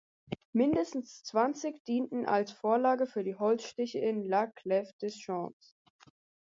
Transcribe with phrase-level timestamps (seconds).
[0.53, 5.77] Mindestens zwanzig dienten als Vorlage für die Holzstiche in "La Clef des champs".